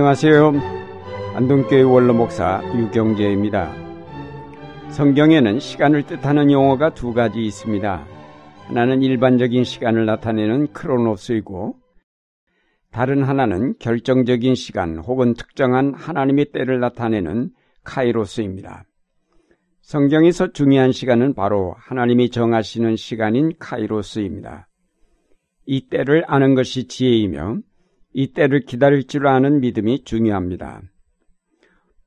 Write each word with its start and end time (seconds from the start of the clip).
안녕하세요. 0.00 0.54
안동교회 1.34 1.82
원로 1.82 2.14
목사 2.14 2.62
유경재입니다. 2.74 3.70
성경에는 4.92 5.60
시간을 5.60 6.04
뜻하는 6.04 6.50
용어가 6.50 6.94
두 6.94 7.12
가지 7.12 7.44
있습니다. 7.44 8.06
하나는 8.68 9.02
일반적인 9.02 9.62
시간을 9.62 10.06
나타내는 10.06 10.72
크로노스이고 10.72 11.76
다른 12.90 13.22
하나는 13.22 13.74
결정적인 13.78 14.54
시간 14.54 14.96
혹은 14.96 15.34
특정한 15.34 15.92
하나님의 15.92 16.46
때를 16.52 16.80
나타내는 16.80 17.50
카이로스입니다. 17.84 18.84
성경에서 19.82 20.52
중요한 20.52 20.92
시간은 20.92 21.34
바로 21.34 21.74
하나님이 21.76 22.30
정하시는 22.30 22.96
시간인 22.96 23.52
카이로스입니다. 23.58 24.66
이 25.66 25.88
때를 25.90 26.24
아는 26.26 26.54
것이 26.54 26.88
지혜이며 26.88 27.58
이 28.12 28.32
때를 28.32 28.60
기다릴 28.60 29.06
줄 29.06 29.26
아는 29.26 29.60
믿음이 29.60 30.04
중요합니다. 30.04 30.82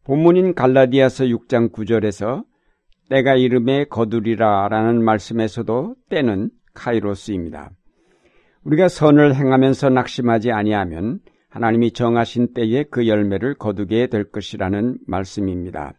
본문인 0.03 0.53
갈라디아서 0.53 1.25
6장 1.25 1.71
9절에서 1.71 2.43
때가 3.09 3.35
이름에 3.35 3.85
거두리라 3.85 4.67
라는 4.69 5.03
말씀에서도 5.03 5.95
때는 6.09 6.49
카이로스입니다. 6.73 7.71
우리가 8.63 8.87
선을 8.87 9.35
행하면서 9.35 9.89
낙심하지 9.89 10.51
아니하면 10.51 11.19
하나님이 11.49 11.91
정하신 11.91 12.53
때에 12.53 12.83
그 12.89 13.07
열매를 13.07 13.55
거두게 13.55 14.07
될 14.07 14.31
것이라는 14.31 14.97
말씀입니다. 15.05 15.93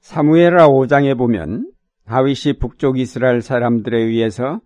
사무엘라 0.00 0.68
5장에 0.68 1.16
보면 1.16 1.70
다윗이 2.04 2.58
북쪽 2.60 2.98
이스라엘 2.98 3.40
사람들에 3.40 3.96
의해서 3.96 4.60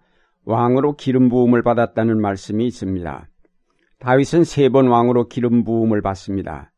왕으로 0.44 0.96
기름 0.96 1.28
부음을 1.28 1.62
받았다는 1.62 2.20
말씀이 2.20 2.66
있습니다. 2.66 3.28
다윗은 4.00 4.44
세 4.44 4.68
번 4.68 4.88
왕으로 4.88 5.28
기름 5.28 5.64
부음을 5.64 6.02
받습니다. 6.02 6.72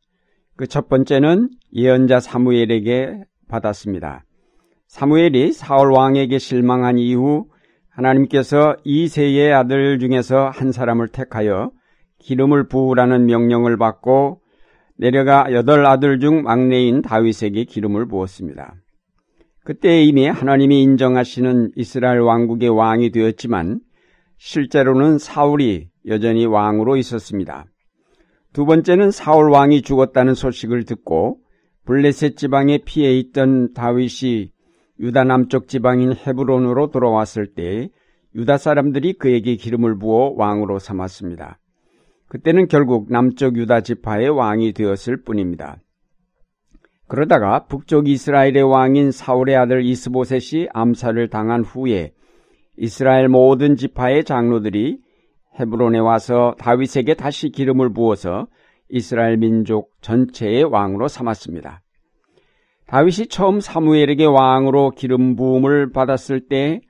그 0.56 0.66
첫 0.66 0.88
번째는 0.88 1.50
예언자 1.74 2.20
사무엘에게 2.20 3.20
받았습니다. 3.48 4.24
사무엘이 4.86 5.52
사울 5.52 5.92
왕에게 5.92 6.38
실망한 6.38 6.98
이후 6.98 7.46
하나님께서 7.90 8.76
이세의 8.84 9.52
아들 9.52 9.98
중에서 9.98 10.48
한 10.48 10.72
사람을 10.72 11.08
택하여 11.08 11.70
기름을 12.18 12.68
부으라는 12.68 13.26
명령을 13.26 13.76
받고 13.76 14.40
내려가 14.96 15.46
여덟 15.52 15.86
아들 15.86 16.18
중 16.18 16.42
막내인 16.42 17.02
다윗에게 17.02 17.64
기름을 17.64 18.08
부었습니다. 18.08 18.74
그때 19.64 20.02
이미 20.02 20.26
하나님이 20.26 20.82
인정하시는 20.82 21.72
이스라엘 21.76 22.20
왕국의 22.20 22.70
왕이 22.70 23.10
되었지만 23.10 23.80
실제로는 24.38 25.18
사울이 25.18 25.88
여전히 26.08 26.46
왕으로 26.46 26.96
있었습니다. 26.96 27.66
두 28.52 28.64
번째는 28.64 29.10
사울 29.10 29.50
왕이 29.50 29.82
죽었다는 29.82 30.34
소식을 30.34 30.84
듣고 30.84 31.38
블레셋 31.84 32.36
지방에 32.36 32.78
피해 32.84 33.12
있던 33.18 33.72
다윗이 33.74 34.50
유다 35.00 35.24
남쪽 35.24 35.68
지방인 35.68 36.14
헤브론으로 36.14 36.90
돌아왔을 36.90 37.54
때 37.54 37.88
유다 38.34 38.58
사람들이 38.58 39.14
그에게 39.14 39.56
기름을 39.56 39.98
부어 39.98 40.34
왕으로 40.36 40.78
삼았습니다. 40.78 41.58
그때는 42.28 42.68
결국 42.68 43.10
남쪽 43.10 43.56
유다 43.56 43.82
지파의 43.82 44.28
왕이 44.28 44.72
되었을 44.72 45.22
뿐입니다. 45.22 45.78
그러다가 47.06 47.64
북쪽 47.66 48.06
이스라엘의 48.08 48.62
왕인 48.62 49.12
사울의 49.12 49.56
아들 49.56 49.84
이스보셋이 49.84 50.68
암살을 50.74 51.28
당한 51.28 51.64
후에 51.64 52.12
이스라엘 52.76 53.28
모든 53.28 53.76
지파의 53.76 54.24
장로들이 54.24 54.98
헤브론에 55.58 55.98
와서 55.98 56.54
다윗에게 56.58 57.14
다시 57.14 57.50
기름을 57.50 57.92
부어서 57.92 58.46
이스라엘 58.88 59.36
민족 59.36 59.92
전체의 60.00 60.64
왕으로 60.64 61.08
삼았습니다. 61.08 61.82
다윗이 62.86 63.26
처음 63.28 63.60
사무엘에게 63.60 64.24
왕으로 64.24 64.90
기름 64.90 65.36
부음을 65.36 65.92
받았을 65.92 66.48
때 66.48 66.80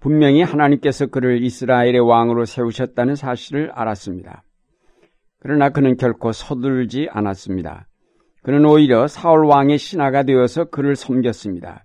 분명히 0.00 0.42
하나님께서 0.42 1.06
그를 1.06 1.42
이스라엘의 1.42 2.00
왕으로 2.00 2.44
세우셨다는 2.44 3.14
사실을 3.14 3.70
알았습니다. 3.70 4.42
그러나 5.38 5.68
그는 5.68 5.96
결코 5.96 6.32
서둘지 6.32 7.08
않았습니다. 7.10 7.86
그는 8.42 8.66
오히려 8.66 9.06
사울 9.06 9.46
왕의 9.46 9.78
신하가 9.78 10.24
되어서 10.24 10.64
그를 10.64 10.96
섬겼습니다. 10.96 11.84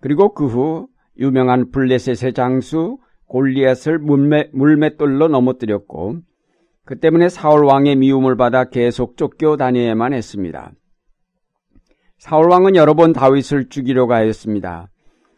그리고 0.00 0.32
그 0.32 0.46
후 0.46 0.88
유명한 1.18 1.70
블레셋의 1.70 2.34
장수 2.34 2.98
골리앗을 3.28 3.98
물매, 3.98 4.50
물맷돌로 4.52 5.28
넘어뜨렸고 5.28 6.16
그 6.84 6.98
때문에 6.98 7.28
사울 7.28 7.64
왕의 7.64 7.96
미움을 7.96 8.36
받아 8.36 8.64
계속 8.64 9.16
쫓겨 9.16 9.56
다녀야만 9.56 10.12
했습니다. 10.12 10.72
사울 12.18 12.48
왕은 12.48 12.76
여러 12.76 12.94
번 12.94 13.12
다윗을 13.12 13.68
죽이려고 13.68 14.14
하였습니다. 14.14 14.88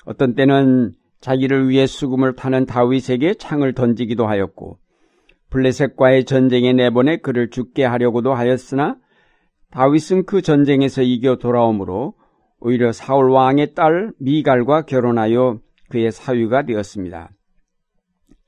어떤 0.05 0.35
때는 0.35 0.95
자기를 1.21 1.69
위해 1.69 1.87
수금을 1.87 2.37
타는 2.37 2.67
다윗에게 2.67 3.35
창을 3.35 3.73
던지기도 3.73 4.27
하였고 4.27 4.79
블레셋과의 5.51 6.25
전쟁에 6.25 6.73
내보내 6.73 7.19
그를 7.19 7.51
죽게 7.51 7.85
하려고도 7.85 8.35
하였으나 8.35 8.97
다윗은 9.71 10.27
그 10.27 10.43
전쟁에서 10.43 11.03
이겨 11.03 11.37
돌아오므로 11.37 12.15
오히려 12.61 12.93
사울 12.93 13.31
왕의 13.31 13.75
딸 13.75 14.13
미갈과 14.19 14.83
결혼하여 14.83 15.61
그의 15.89 16.13
사위가 16.13 16.63
되었습니다. 16.63 17.31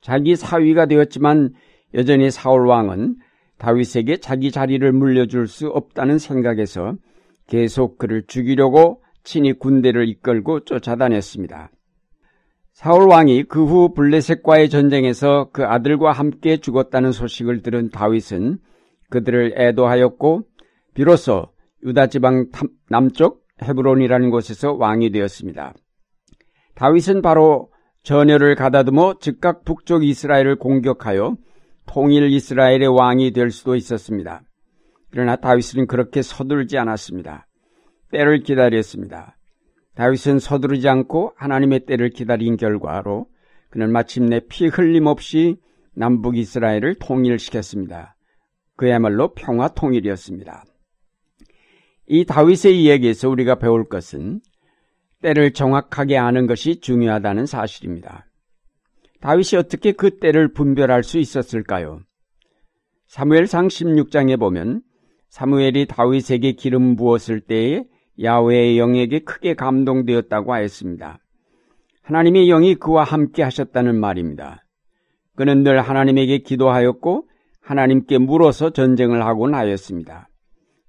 자기 0.01 0.37
사위가 0.37 0.87
되었지만 0.87 1.55
여전히 1.95 2.31
사울 2.31 2.67
왕은 2.67 3.17
다윗에게 3.59 4.19
자기 4.19 4.51
자리를 4.51 4.91
물려줄 4.93 5.47
수 5.47 5.69
없다는 5.69 6.19
생각에서 6.19 6.95
계속 7.47 7.99
그를 7.99 8.25
죽이려고 8.27 9.03
친히 9.23 9.53
군대를 9.53 10.09
이끌고 10.09 10.61
쫓아다녔습니다. 10.61 11.71
사울 12.73 13.09
왕이 13.11 13.45
그 13.45 13.67
후 13.67 13.93
블레셋과의 13.93 14.71
전쟁에서 14.71 15.51
그 15.53 15.65
아들과 15.65 16.13
함께 16.13 16.57
죽었다는 16.57 17.13
소식을 17.13 17.63
들은 17.63 17.91
다윗은 17.91 18.59
그들을 19.11 19.55
애도하였고 19.57 20.45
비로소 20.95 21.49
유다 21.85 22.07
지방 22.07 22.47
남쪽 22.89 23.45
헤브론이라는 23.63 24.31
곳에서 24.31 24.73
왕이 24.73 25.11
되었습니다. 25.11 25.75
다윗은 26.75 27.21
바로 27.21 27.71
전열을 28.03 28.55
가다듬어 28.55 29.19
즉각 29.21 29.65
북쪽 29.65 30.05
이스라엘을 30.05 30.57
공격하여 30.57 31.37
통일 31.87 32.31
이스라엘의 32.31 32.87
왕이 32.87 33.33
될 33.33 33.51
수도 33.51 33.75
있었습니다. 33.75 34.43
그러나 35.11 35.37
다윗은 35.37 35.87
그렇게 35.87 36.23
서두르지 36.23 36.79
않았습니다. 36.79 37.47
때를 38.11 38.41
기다렸습니다. 38.41 39.37
다윗은 39.97 40.39
서두르지 40.39 40.89
않고 40.89 41.33
하나님의 41.37 41.87
때를 41.87 42.11
기다린 42.11 42.57
결과로 42.57 43.27
그는 43.71 43.93
마침내 43.93 44.41
피 44.49 44.67
흘림 44.67 45.07
없이 45.07 45.57
남북 45.95 46.37
이스라엘을 46.37 46.97
통일시켰습니다. 47.01 48.17
그야말로 48.77 49.35
평화 49.35 49.69
통일이었습니다. 49.69 50.65
이 52.07 52.25
다윗의 52.25 52.83
이야기에서 52.83 53.29
우리가 53.29 53.57
배울 53.57 53.89
것은 53.89 54.41
때를 55.23 55.53
정확하게 55.53 56.17
아는 56.17 56.47
것이 56.47 56.81
중요하다는 56.81 57.47
사실입니다. 57.47 58.27
다윗이 59.21 59.59
어떻게 59.59 59.93
그 59.93 60.19
때를 60.19 60.53
분별할 60.53 61.03
수 61.03 61.19
있었을까요? 61.19 62.01
사무엘상 63.07 63.69
16장에 63.69 64.39
보면 64.39 64.83
사무엘이 65.29 65.87
다윗에게 65.87 66.53
기름 66.53 66.97
부었을 66.97 67.41
때에 67.41 67.85
야외의 68.23 68.79
영에게 68.79 69.21
크게 69.21 69.55
감동되었다고 69.55 70.53
하였습니다. 70.53 71.19
하나님의 72.03 72.47
영이 72.47 72.75
그와 72.77 73.05
함께 73.05 73.43
하셨다는 73.43 73.99
말입니다. 73.99 74.65
그는 75.37 75.63
늘 75.63 75.81
하나님에게 75.81 76.39
기도하였고 76.39 77.29
하나님께 77.61 78.19
물어서 78.19 78.71
전쟁을 78.71 79.25
하곤 79.25 79.55
하였습니다. 79.55 80.29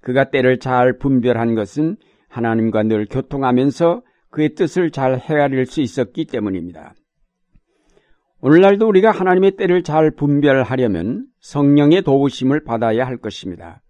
그가 0.02 0.32
때를 0.32 0.60
잘 0.60 0.98
분별한 0.98 1.56
것은 1.56 1.98
하나님과 2.28 2.84
늘 2.84 3.06
교통하면서 3.06 4.02
그의 4.32 4.56
뜻을 4.56 4.92
잘 4.92 5.20
헤아릴 5.20 5.66
수 5.66 5.82
있었기 5.82 6.26
때문입니다. 6.26 6.96
오늘날도 8.42 8.88
우리가 8.88 9.12
하나님의 9.12 9.56
때를 9.56 9.84
잘 9.84 10.10
분별하려면 10.12 11.28
성령의 11.42 12.02
도우심을 12.02 12.64
받아야 12.64 13.06
할 13.06 13.18
것입니다. 13.18 13.82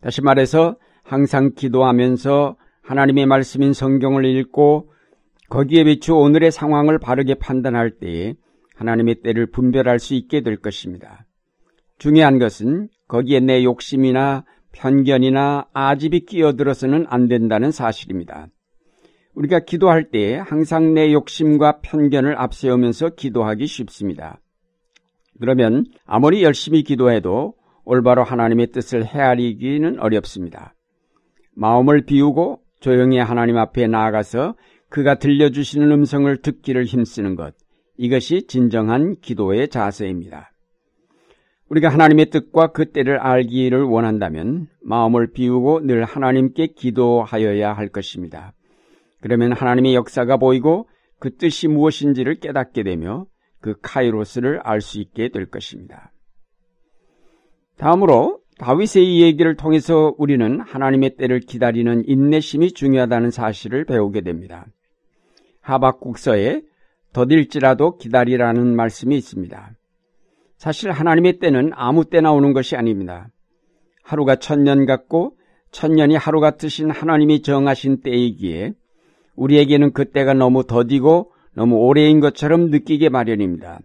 다시 0.00 0.22
말해서 0.22 0.76
항상 1.02 1.52
기도하면서 1.54 2.56
하나님의 2.82 3.26
말씀인 3.26 3.72
성경을 3.74 4.24
읽고 4.24 4.90
거기에 5.50 5.84
비추어 5.84 6.16
오늘의 6.16 6.50
상황을 6.50 6.98
바르게 6.98 7.34
판단할 7.34 7.98
때에 7.98 8.34
하나님의 8.74 9.16
때를 9.22 9.50
분별할 9.50 9.98
수 9.98 10.14
있게 10.14 10.40
될 10.40 10.56
것입니다. 10.56 11.26
중요한 11.98 12.38
것은 12.38 12.88
거기에 13.08 13.40
내 13.40 13.62
욕심이나 13.62 14.44
편견이나 14.72 15.68
아집이 15.74 16.20
끼어들어서는 16.24 17.04
안 17.08 17.28
된다는 17.28 17.70
사실입니다. 17.70 18.48
우리가 19.34 19.60
기도할 19.60 20.10
때 20.10 20.36
항상 20.36 20.94
내 20.94 21.12
욕심과 21.12 21.80
편견을 21.80 22.38
앞세우면서 22.38 23.10
기도하기 23.10 23.66
쉽습니다. 23.66 24.40
그러면 25.40 25.86
아무리 26.04 26.42
열심히 26.42 26.82
기도해도 26.82 27.54
올바로 27.84 28.22
하나님의 28.22 28.68
뜻을 28.68 29.04
헤아리기는 29.06 29.98
어렵습니다. 29.98 30.74
마음을 31.54 32.04
비우고 32.04 32.60
조용히 32.80 33.18
하나님 33.18 33.56
앞에 33.56 33.86
나아가서 33.86 34.54
그가 34.88 35.14
들려주시는 35.16 35.90
음성을 35.90 36.36
듣기를 36.42 36.84
힘쓰는 36.84 37.34
것. 37.34 37.54
이것이 37.96 38.46
진정한 38.46 39.16
기도의 39.20 39.68
자세입니다. 39.68 40.50
우리가 41.70 41.88
하나님의 41.88 42.26
뜻과 42.26 42.72
그 42.72 42.90
때를 42.92 43.18
알기를 43.18 43.82
원한다면 43.82 44.68
마음을 44.82 45.32
비우고 45.32 45.86
늘 45.86 46.04
하나님께 46.04 46.68
기도하여야 46.76 47.72
할 47.72 47.88
것입니다. 47.88 48.52
그러면 49.22 49.52
하나님의 49.52 49.94
역사가 49.94 50.36
보이고 50.36 50.88
그 51.18 51.36
뜻이 51.36 51.68
무엇인지를 51.68 52.40
깨닫게 52.40 52.82
되며 52.82 53.26
그 53.60 53.76
카이로스를 53.80 54.60
알 54.64 54.80
수 54.80 55.00
있게 55.00 55.28
될 55.28 55.46
것입니다. 55.46 56.12
다음으로 57.78 58.40
다윗의 58.58 59.04
이 59.04 59.22
얘기를 59.22 59.56
통해서 59.56 60.14
우리는 60.18 60.60
하나님의 60.60 61.16
때를 61.16 61.40
기다리는 61.40 62.02
인내심이 62.06 62.72
중요하다는 62.72 63.30
사실을 63.30 63.84
배우게 63.84 64.20
됩니다. 64.22 64.66
하박국서에 65.60 66.62
더딜지라도 67.12 67.96
기다리라는 67.98 68.74
말씀이 68.74 69.16
있습니다. 69.16 69.70
사실 70.56 70.90
하나님의 70.90 71.38
때는 71.38 71.70
아무 71.74 72.04
때나 72.04 72.32
오는 72.32 72.52
것이 72.52 72.76
아닙니다. 72.76 73.28
하루가 74.02 74.36
천년 74.36 74.86
같고 74.86 75.36
천년이 75.70 76.16
하루 76.16 76.40
같으신 76.40 76.90
하나님이 76.90 77.42
정하신 77.42 78.00
때이기에 78.00 78.74
우리에게는 79.36 79.92
그때가 79.92 80.34
너무 80.34 80.64
더디고 80.64 81.32
너무 81.54 81.76
오래인 81.76 82.20
것처럼 82.20 82.70
느끼게 82.70 83.08
마련입니다. 83.08 83.80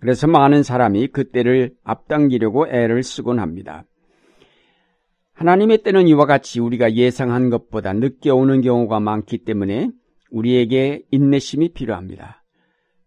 그래서 0.00 0.26
많은 0.26 0.62
사람이 0.62 1.08
그때를 1.08 1.74
앞당기려고 1.84 2.68
애를 2.68 3.02
쓰곤 3.02 3.38
합니다. 3.38 3.84
하나님의 5.32 5.82
때는 5.82 6.08
이와 6.08 6.24
같이 6.24 6.60
우리가 6.60 6.94
예상한 6.94 7.50
것보다 7.50 7.92
늦게 7.92 8.30
오는 8.30 8.62
경우가 8.62 9.00
많기 9.00 9.38
때문에 9.38 9.90
우리에게 10.30 11.02
인내심이 11.10 11.70
필요합니다. 11.70 12.42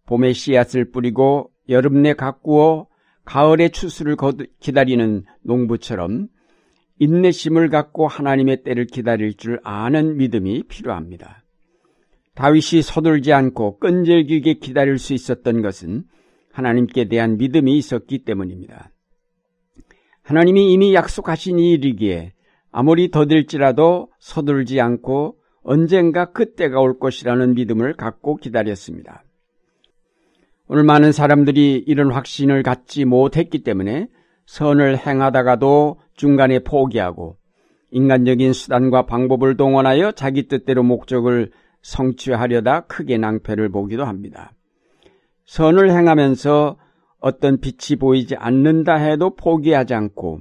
봄에 0.06 0.34
씨앗을 0.34 0.92
뿌리고 0.92 1.52
여름 1.70 2.02
내 2.02 2.14
가꾸어 2.14 2.88
가을의 3.25 3.72
추수를 3.72 4.16
기다리는 4.60 5.24
농부처럼 5.44 6.28
인내심을 7.00 7.69
갖고 7.69 8.07
하나님의 8.07 8.63
때를 8.63 8.86
기다릴 8.86 9.36
줄 9.36 9.60
아는 9.63 10.18
믿음이 10.18 10.63
필요합니다. 10.63 11.44
다윗이 12.36 12.81
서둘지 12.84 13.34
않고 13.34 13.80
끈질기게 13.80 14.56
기다릴 14.56 14.98
수 14.98 15.13
있었던 15.13 15.62
것은 15.62 16.04
하나님께 16.51 17.07
대한 17.07 17.38
믿음이 17.38 17.78
있었기 17.78 18.25
때문입니다. 18.25 18.92
하나님이 20.24 20.72
이미 20.72 20.94
약속하신 20.94 21.57
일이기에 21.57 22.34
아무리 22.72 23.10
더딜지라도 23.10 24.12
서둘지 24.19 24.80
않고 24.80 25.38
언젠가 25.63 26.31
그때가 26.31 26.80
올 26.80 27.00
것이라는 27.00 27.56
믿음을 27.56 27.94
갖고 27.94 28.36
기다렸습니다. 28.36 29.24
오늘 30.68 30.84
많은 30.84 31.12
사람들이 31.12 31.84
이런 31.88 32.12
확신을 32.12 32.62
갖지 32.63 33.06
못했기 33.06 33.63
때문에 33.63 34.07
선을 34.50 34.98
행하다가도 34.98 36.00
중간에 36.16 36.57
포기하고 36.60 37.38
인간적인 37.92 38.51
수단과 38.51 39.06
방법을 39.06 39.57
동원하여 39.57 40.13
자기 40.13 40.48
뜻대로 40.48 40.81
목적을 40.81 41.51
성취하려다 41.84 42.88
크게 42.88 43.19
낭패를 43.19 43.69
보기도 43.69 44.06
합니다. 44.06 44.51
선을 45.46 45.92
행하면서 45.92 46.78
어떤 47.19 47.60
빛이 47.60 48.00
보이지 48.00 48.38
않는다 48.38 48.96
해도 48.96 49.36
포기하지 49.36 49.94
않고 49.94 50.40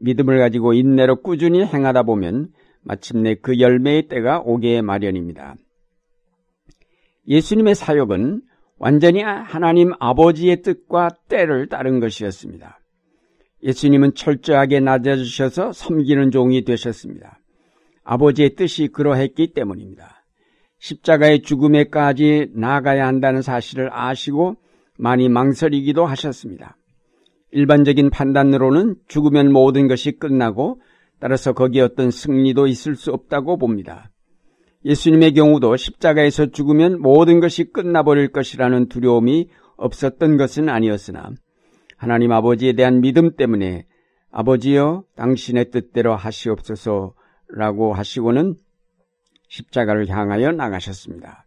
믿음을 0.00 0.38
가지고 0.38 0.74
인내로 0.74 1.22
꾸준히 1.22 1.64
행하다 1.64 2.02
보면 2.02 2.50
마침내 2.82 3.36
그 3.36 3.58
열매의 3.58 4.08
때가 4.08 4.40
오게 4.40 4.82
마련입니다. 4.82 5.54
예수님의 7.26 7.74
사역은 7.74 8.42
완전히 8.78 9.22
하나님 9.22 9.92
아버지의 9.98 10.60
뜻과 10.60 11.08
때를 11.28 11.68
따른 11.70 12.00
것이었습니다. 12.00 12.80
예수님은 13.62 14.14
철저하게 14.14 14.80
낮아주셔서 14.80 15.72
섬기는 15.72 16.30
종이 16.30 16.64
되셨습니다. 16.64 17.40
아버지의 18.04 18.54
뜻이 18.54 18.88
그러했기 18.88 19.52
때문입니다. 19.54 20.24
십자가의 20.78 21.42
죽음에까지 21.42 22.52
나가야 22.54 23.06
한다는 23.06 23.42
사실을 23.42 23.88
아시고 23.92 24.56
많이 24.98 25.28
망설이기도 25.28 26.06
하셨습니다. 26.06 26.76
일반적인 27.50 28.10
판단으로는 28.10 28.96
죽으면 29.08 29.52
모든 29.52 29.88
것이 29.88 30.12
끝나고 30.12 30.80
따라서 31.18 31.52
거기에 31.52 31.82
어떤 31.82 32.10
승리도 32.10 32.66
있을 32.66 32.94
수 32.94 33.10
없다고 33.12 33.56
봅니다. 33.56 34.10
예수님의 34.84 35.32
경우도 35.34 35.76
십자가에서 35.76 36.46
죽으면 36.50 37.00
모든 37.00 37.40
것이 37.40 37.64
끝나버릴 37.64 38.28
것이라는 38.28 38.88
두려움이 38.88 39.48
없었던 39.76 40.36
것은 40.36 40.68
아니었으나 40.68 41.30
하나님 41.96 42.32
아버지에 42.32 42.74
대한 42.74 43.00
믿음 43.00 43.36
때문에 43.36 43.86
아버지여 44.30 45.04
당신의 45.16 45.70
뜻대로 45.70 46.14
하시옵소서라고 46.14 47.94
하시고는 47.94 48.56
십자가를 49.48 50.08
향하여 50.08 50.52
나가셨습니다. 50.52 51.46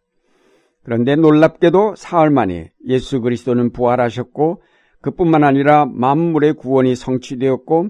그런데 0.84 1.16
놀랍게도 1.16 1.96
사흘 1.96 2.30
만에 2.32 2.72
예수 2.88 3.22
그리스도는 3.22 3.72
부활하셨고 3.72 4.64
그뿐만 5.02 5.44
아니라 5.44 5.86
만물의 5.86 6.54
구원이 6.54 6.96
성취되었고 6.96 7.90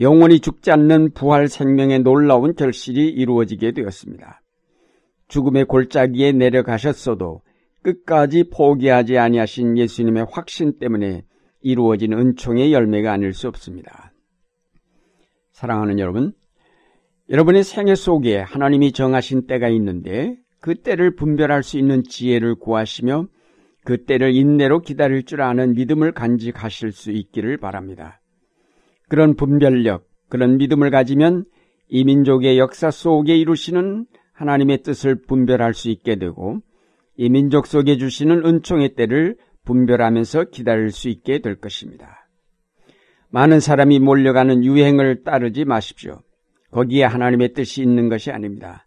영원히 0.00 0.40
죽지 0.40 0.70
않는 0.70 1.12
부활 1.12 1.48
생명의 1.48 2.00
놀라운 2.00 2.54
결실이 2.54 3.08
이루어지게 3.08 3.72
되었습니다. 3.72 4.40
죽음의 5.28 5.66
골짜기에 5.66 6.32
내려가셨어도 6.32 7.42
끝까지 7.82 8.44
포기하지 8.50 9.18
아니하신 9.18 9.76
예수님의 9.76 10.26
확신 10.30 10.78
때문에 10.78 11.24
이루어진 11.60 12.12
은총의 12.12 12.72
열매가 12.72 13.12
아닐 13.12 13.32
수 13.32 13.48
없습니다. 13.48 14.12
사랑하는 15.52 15.98
여러분, 15.98 16.32
여러분의 17.30 17.64
생애 17.64 17.94
속에 17.94 18.38
하나님이 18.38 18.92
정하신 18.92 19.46
때가 19.46 19.68
있는데 19.68 20.36
그 20.60 20.74
때를 20.76 21.14
분별할 21.14 21.62
수 21.62 21.78
있는 21.78 22.02
지혜를 22.02 22.56
구하시며 22.56 23.26
그 23.84 24.04
때를 24.04 24.34
인내로 24.34 24.80
기다릴 24.80 25.24
줄 25.24 25.42
아는 25.42 25.74
믿음을 25.74 26.12
간직하실 26.12 26.92
수 26.92 27.10
있기를 27.10 27.58
바랍니다. 27.58 28.20
그런 29.08 29.34
분별력, 29.34 30.06
그런 30.28 30.58
믿음을 30.58 30.90
가지면 30.90 31.44
이 31.88 32.04
민족의 32.04 32.58
역사 32.58 32.90
속에 32.90 33.36
이루시는 33.36 34.06
하나님의 34.32 34.82
뜻을 34.82 35.22
분별할 35.22 35.74
수 35.74 35.90
있게 35.90 36.16
되고 36.16 36.60
이 37.16 37.28
민족 37.30 37.66
속에 37.66 37.96
주시는 37.96 38.44
은총의 38.44 38.94
때를 38.94 39.36
분별하면서 39.68 40.44
기다릴 40.44 40.90
수 40.90 41.10
있게 41.10 41.40
될 41.40 41.56
것입니다. 41.56 42.26
많은 43.28 43.60
사람이 43.60 43.98
몰려가는 43.98 44.64
유행을 44.64 45.24
따르지 45.24 45.66
마십시오. 45.66 46.22
거기에 46.70 47.04
하나님의 47.04 47.52
뜻이 47.52 47.82
있는 47.82 48.08
것이 48.08 48.30
아닙니다. 48.30 48.86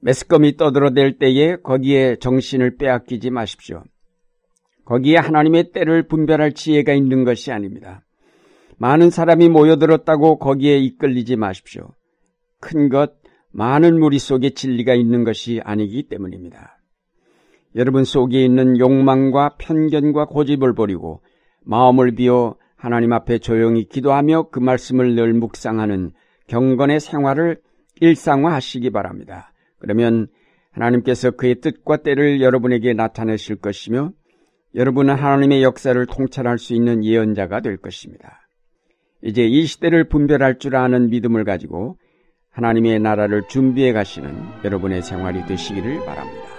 매스컴이 0.00 0.56
떠들어댈 0.56 1.18
때에 1.18 1.56
거기에 1.62 2.16
정신을 2.16 2.76
빼앗기지 2.76 3.30
마십시오. 3.30 3.84
거기에 4.84 5.18
하나님의 5.18 5.70
때를 5.70 6.08
분별할 6.08 6.52
지혜가 6.52 6.94
있는 6.94 7.22
것이 7.22 7.52
아닙니다. 7.52 8.04
많은 8.78 9.10
사람이 9.10 9.48
모여들었다고 9.48 10.38
거기에 10.38 10.78
이끌리지 10.78 11.36
마십시오. 11.36 11.92
큰 12.60 12.88
것, 12.88 13.12
많은 13.52 14.00
무리 14.00 14.18
속에 14.18 14.50
진리가 14.50 14.94
있는 14.94 15.22
것이 15.22 15.60
아니기 15.62 16.08
때문입니다. 16.08 16.77
여러분 17.74 18.04
속에 18.04 18.44
있는 18.44 18.78
욕망과 18.78 19.56
편견과 19.58 20.26
고집을 20.26 20.74
버리고 20.74 21.22
마음을 21.64 22.12
비워 22.14 22.56
하나님 22.76 23.12
앞에 23.12 23.38
조용히 23.38 23.84
기도하며 23.84 24.48
그 24.50 24.58
말씀을 24.58 25.14
늘 25.14 25.34
묵상하는 25.34 26.12
경건의 26.46 27.00
생활을 27.00 27.60
일상화하시기 28.00 28.90
바랍니다. 28.90 29.52
그러면 29.78 30.28
하나님께서 30.70 31.32
그의 31.32 31.60
뜻과 31.60 31.98
때를 31.98 32.40
여러분에게 32.40 32.94
나타내실 32.94 33.56
것이며 33.56 34.12
여러분은 34.74 35.14
하나님의 35.14 35.62
역사를 35.62 36.06
통찰할 36.06 36.58
수 36.58 36.74
있는 36.74 37.04
예언자가 37.04 37.60
될 37.60 37.76
것입니다. 37.78 38.48
이제 39.22 39.44
이 39.44 39.64
시대를 39.64 40.08
분별할 40.08 40.58
줄 40.58 40.76
아는 40.76 41.10
믿음을 41.10 41.44
가지고 41.44 41.98
하나님의 42.50 43.00
나라를 43.00 43.48
준비해 43.48 43.92
가시는 43.92 44.34
여러분의 44.64 45.02
생활이 45.02 45.44
되시기를 45.46 46.04
바랍니다. 46.04 46.57